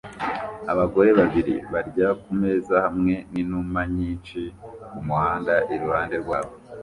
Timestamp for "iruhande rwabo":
5.73-6.53